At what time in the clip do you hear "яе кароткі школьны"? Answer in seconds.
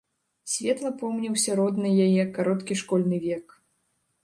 2.07-3.23